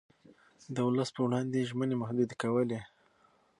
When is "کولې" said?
2.41-2.79